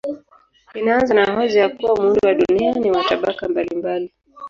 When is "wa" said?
2.27-2.33, 2.91-3.03